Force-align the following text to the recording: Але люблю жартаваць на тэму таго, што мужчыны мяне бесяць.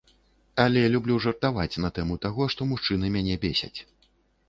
Але 0.63 0.81
люблю 0.93 1.19
жартаваць 1.27 1.79
на 1.85 1.93
тэму 1.99 2.19
таго, 2.27 2.51
што 2.57 2.71
мужчыны 2.73 3.15
мяне 3.21 3.41
бесяць. 3.49 3.75